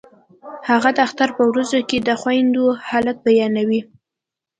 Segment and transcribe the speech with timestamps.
[0.69, 3.81] هغه د اختر په ورځو کې د خویندو حالت بیانوي